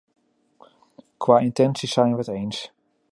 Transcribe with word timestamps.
Qua 1.17 1.39
intentie 1.41 1.87
zijn 1.87 2.11
we 2.11 2.17
het 2.17 2.27
eens. 2.27 2.71